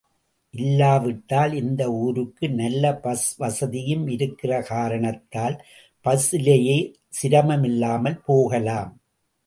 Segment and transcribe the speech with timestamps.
[0.53, 5.57] இல்லாவிட்டால் இந்த ஊருக்கு நல்ல பஸ் வசதியும் இருக்கிற காரணத்தால்
[6.05, 6.77] பஸ்ஸிலேயே
[7.19, 8.91] சிரமம் இல்லாமல் போகலாம்.